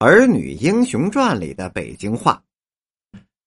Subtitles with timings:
[0.00, 2.40] 儿女英雄传》里的北京话。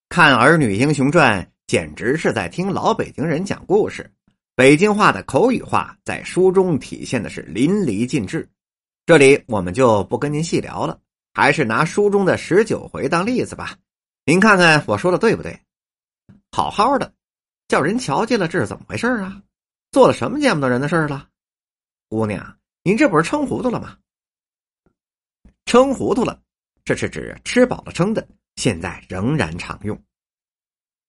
[0.09, 4.11] 看《儿女英雄传》，简直是在听老北京人讲故事。
[4.53, 8.50] 北京话的口语化在书中体现的是淋漓尽致。
[9.05, 11.00] 这里我们就不跟您细聊了，
[11.34, 13.77] 还是拿书中的十九回当例子吧。
[14.25, 15.57] 您看看我说的对不对？
[16.52, 17.13] 好好的，
[17.70, 19.41] 叫人瞧见了，这是怎么回事啊？
[19.93, 21.29] 做了什么见不得人的事了？
[22.09, 23.95] 姑娘，您这不是撑糊涂了吗？
[25.66, 26.41] 撑糊涂了，
[26.84, 30.02] 这是指吃饱了撑的，现在仍然常用。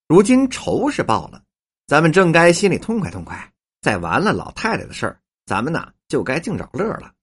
[0.07, 1.43] 如今仇是报了，
[1.87, 3.51] 咱们正该心里痛快痛快。
[3.81, 7.13] 再完了老太太的事儿，咱们呢就该净找乐了。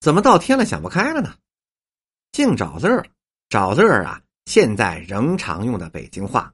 [0.00, 1.36] 怎么到天了想不开了呢？
[2.32, 3.04] 净找乐，
[3.48, 4.20] 找乐啊！
[4.46, 6.52] 现在仍常用的北京话。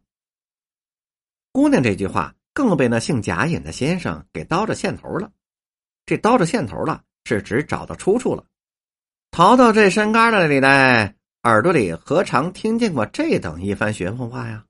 [1.50, 5.32] 姑娘这句话更被那姓贾隐的先生给叨着线头了。
[6.04, 8.44] 这叨着线头了，是指找到出处了。
[9.32, 11.14] 逃到这山旮旯里来，
[11.44, 14.66] 耳朵里何尝听见过这等一番学问话呀？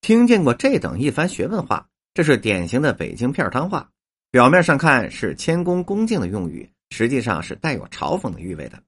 [0.00, 3.90] 听见过这等一番学问话，这是典型的北京片儿汤话。
[4.30, 8.82] 表面上看是谦恭恭敬的用语，实际上是带有嘲讽的意味的。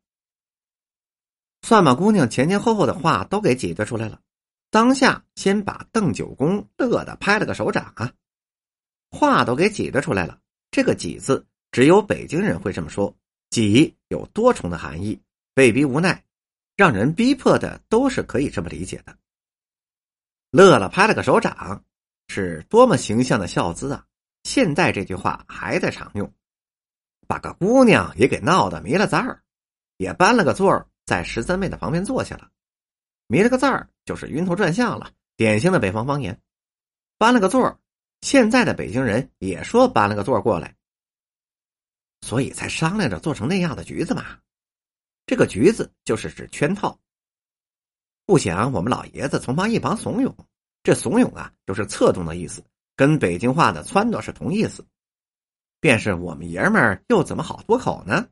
[1.61, 4.19] 算把姑娘前前后后的话都给挤兑出来了，
[4.71, 8.11] 当下先把邓九公乐得拍了个手掌啊！
[9.11, 10.39] 话都给挤兑出来了，
[10.71, 13.15] 这个“挤”字只有北京人会这么说。
[13.65, 15.19] 己有多重的含义，
[15.55, 16.23] 被逼无奈，
[16.77, 19.17] 让人逼迫的都是可以这么理解的。
[20.51, 21.83] 乐乐拍了个手掌，
[22.29, 24.05] 是多么形象的笑姿啊！
[24.43, 26.31] 现在这句话还在常用，
[27.27, 29.43] 把个姑娘也给闹得迷了字儿，
[29.97, 32.51] 也搬了个座儿在十三妹的旁边坐下了。
[33.27, 36.39] 迷了个字儿就是晕头转向了，典型的北方方言。
[37.17, 37.79] 搬了个座儿，
[38.21, 40.76] 现在的北京人也说搬了个座儿过来。
[42.27, 44.41] 所以才商量着做成那样的橘子嘛，
[45.27, 46.99] 这个橘子就是指圈套。
[48.25, 50.35] 不想我们老爷子从旁一旁怂恿，
[50.83, 52.65] 这怂恿啊就是侧动的意思，
[52.97, 54.85] 跟北京话的撺掇是同意思。
[55.79, 58.27] 便是我们爷们儿又怎么好多口呢？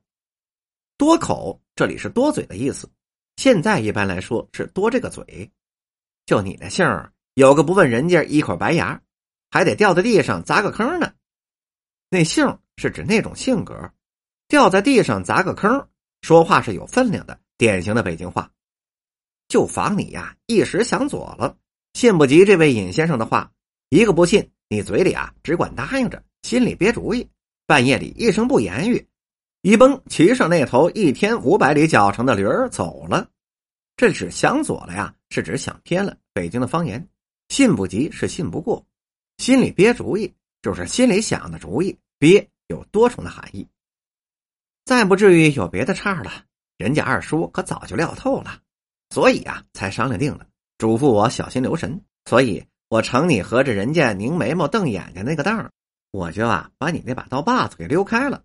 [0.98, 2.90] 多口这里是多嘴的意思，
[3.36, 5.48] 现在一般来说是多这个嘴。
[6.26, 9.00] 就你那姓儿，有个不问人家一口白牙，
[9.52, 11.14] 还得掉在地上砸个坑呢。
[12.10, 12.58] 那姓。
[12.76, 13.92] 是指那种性格，
[14.48, 15.88] 掉在地上砸个坑，
[16.22, 18.50] 说话是有分量的，典型的北京话。
[19.48, 21.56] 就防你呀一时想左了，
[21.92, 23.52] 信不及这位尹先生的话，
[23.90, 27.28] 一个不信，你嘴里啊只管答应着，心里憋主意，
[27.66, 29.06] 半夜里一声不言语，
[29.62, 33.28] 一蹦骑上那头一天五百里脚程的驴儿走了。
[33.96, 36.16] 这是想左了呀，是指想偏了。
[36.32, 37.06] 北京的方言，
[37.48, 38.84] 信不及是信不过，
[39.38, 42.50] 心里憋主意就是心里想的主意憋。
[42.66, 43.68] 有多重的含义，
[44.84, 46.44] 再不至于有别的岔了。
[46.76, 48.60] 人家二叔可早就料透了，
[49.10, 52.04] 所以啊，才商量定了，嘱咐我小心留神。
[52.24, 55.70] 所以我承你合着人家拧眉毛瞪眼睛那个当，
[56.10, 58.42] 我就啊把你那把刀把子给溜开了。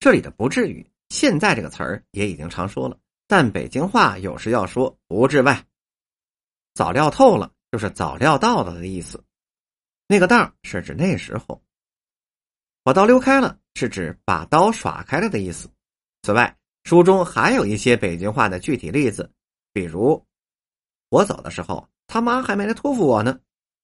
[0.00, 2.98] 这里的不至于，现在这个词儿也已经常说了，
[3.28, 5.64] 但北京话有时要说不至外，
[6.74, 9.22] 早料透了就是早料到了的意思。
[10.08, 11.62] 那个当是指那时候。
[12.86, 15.68] 把刀溜开了，是指把刀耍开了的意思。
[16.22, 19.28] 此外，书中还有一些北京话的具体例子，
[19.72, 20.24] 比如
[21.08, 23.40] 我走的时候，他妈还没来托付我呢，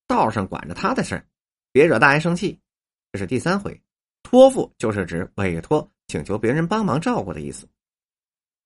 [0.07, 1.27] 道上管着他的事
[1.73, 2.61] 别惹大爷生气。
[3.11, 3.83] 这是第三回，
[4.23, 7.69] 托付就是指委托、请求别人帮忙照顾的意思。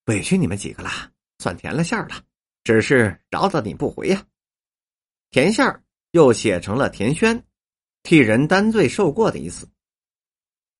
[0.05, 0.91] 委屈你们几个了，
[1.39, 2.23] 算填了馅儿了，
[2.63, 4.23] 只是饶得你不回呀。
[5.31, 7.43] 填线又写成了填宣，
[8.03, 9.67] 替人担罪受过的意思。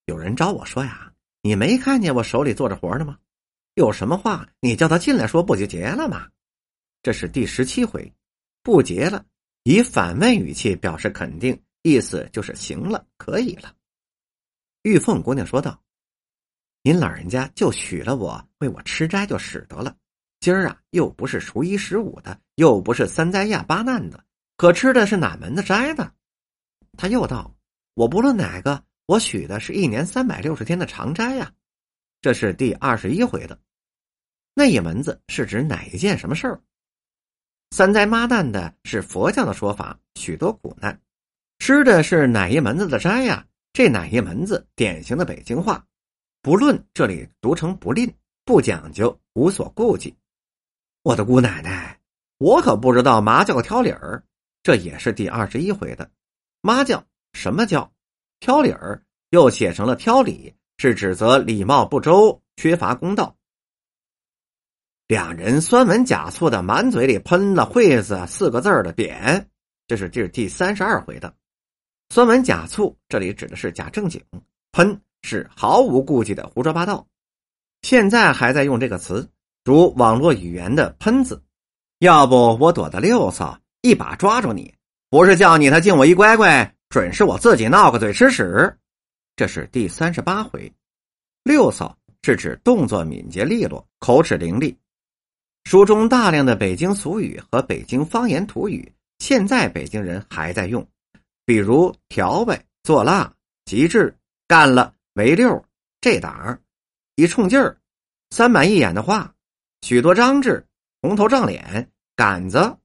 [0.07, 1.13] 有人找我说呀，
[1.43, 3.19] 你没看见我手里做着活呢吗？
[3.75, 6.29] 有什么话你叫他进来说，不就结了吗？
[7.03, 8.11] 这是第十七回，
[8.63, 9.25] 不结了，
[9.65, 13.75] 以反问语气表示肯定，意思就是行了，可以了。
[14.83, 15.83] 玉凤姑娘说道
[16.83, 19.97] ：“您老人家就许了我，为我吃斋就使得了。
[20.39, 24.25] 今儿啊，又不是初一十五的，又不是三灾亚八难的，
[24.57, 26.13] 可吃的是哪门子斋呢？”
[26.97, 27.53] 他又道
[27.95, 31.53] ：“我不论哪个。”我许的是一年三百六十天的长斋呀，
[32.21, 33.57] 这是第二十一回的。
[34.53, 36.61] 那一门子是指哪一件什么事儿？
[37.71, 41.01] 三灾妈难的是佛教的说法，许多苦难。
[41.61, 43.47] 吃的是哪一门子的斋呀？
[43.73, 45.87] 这哪一门子典型的北京话，
[46.43, 48.13] 不论这里读成不吝，
[48.45, 50.17] 不讲究，无所顾忌。
[51.03, 52.01] 我的姑奶奶，
[52.39, 54.25] 我可不知道麻叫挑理儿，
[54.65, 56.11] 这也是第二十一回的。
[56.61, 57.93] 妈叫什么叫？
[58.41, 63.37] 挑理儿又写成了挑理，是指责礼貌不周、缺乏公道。
[65.07, 69.45] 两人酸文假醋的满嘴里喷了“惠子”四个字的匾，
[69.87, 71.33] 这是这是第三十二回的。
[72.11, 74.21] 酸文假醋，这里指的是假正经；
[74.73, 77.07] 喷是毫无顾忌的胡说八道。
[77.83, 79.29] 现在还在用这个词，
[79.65, 81.43] 如网络语言的“喷”子。
[82.01, 84.75] 要不我躲得溜索，一把抓住你，
[85.09, 88.77] 不是叫你他敬我一乖乖，准是我自己闹个嘴吃屎。
[89.35, 90.73] 这是第三十八回，
[91.43, 94.75] 六嫂是指动作敏捷利落，口齿伶俐。
[95.65, 100.87] 书中大量的北京俗语和北京方言土语，现在北京人还在用，
[101.45, 103.35] 比如调呗、做辣、
[103.65, 104.17] 极致、
[104.47, 105.65] 干了、没溜、
[106.01, 106.59] 这档、
[107.17, 107.77] 一冲劲儿、
[108.31, 109.35] 三板一眼的话、
[109.83, 110.65] 许多张志、
[111.03, 112.77] 红头胀脸、杆子，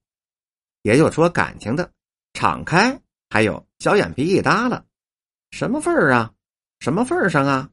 [0.81, 1.89] 也有说感情的、
[2.33, 2.99] 敞开，
[3.33, 4.83] 还有小眼皮一耷拉，
[5.51, 6.33] 什么份儿啊？
[6.81, 7.69] 什么份儿上啊？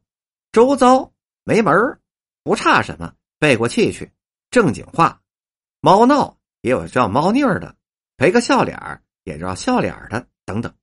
[0.52, 1.12] 周遭
[1.43, 2.00] 没门儿，
[2.44, 4.08] 不差什么，背过气去。
[4.52, 5.20] 正经话，
[5.81, 7.75] 猫闹也有叫猫腻儿的，
[8.16, 10.70] 赔个笑脸儿也叫笑脸儿的，等等。《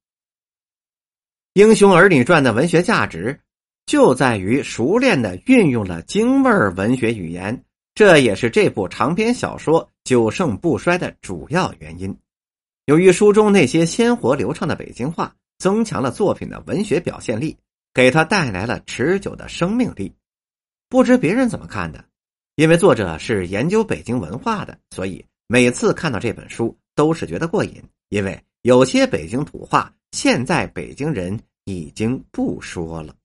[1.54, 3.40] 英雄儿女传》的文学价值
[3.86, 7.64] 就在于熟练的运用了京味儿文学语言，
[7.94, 12.14] 这也是这部长篇小说久盛不衰的主要原因。
[12.86, 17.58] 由于书中那些鲜活流畅的北京话，增强了作品的文学表现力，
[17.96, 20.14] 给他带来了持久的生命力。
[20.88, 22.06] 不知别人怎么看的？
[22.56, 27.84] 因为作者是研究北京文化的，所以每次看到这本书都是觉得过瘾。
[28.10, 33.16] 因为有些北京土话，现在北京人已经不说了。